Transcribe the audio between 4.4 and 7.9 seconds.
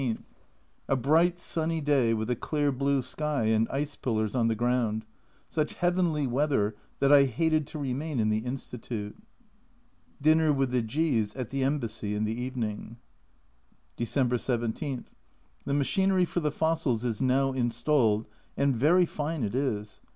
the ground such heavenly weather that I hated to